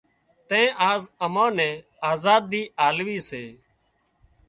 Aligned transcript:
تين 0.47 0.67
آز 0.91 1.01
امان 1.25 1.51
نين 1.57 1.75
آزادي 2.11 2.61
الاوي 2.85 3.17
سي 3.29 3.43